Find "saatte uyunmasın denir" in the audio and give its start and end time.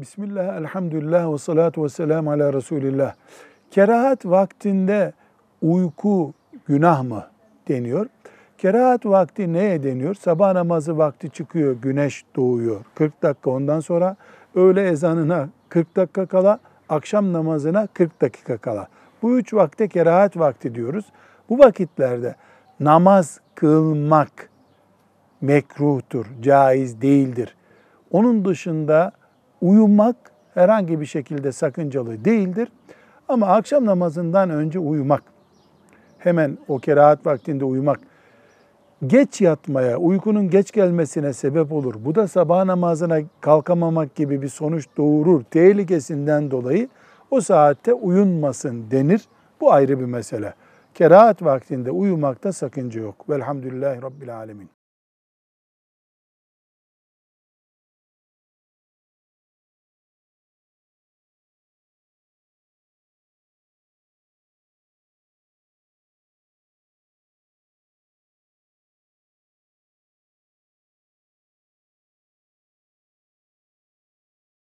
47.40-49.28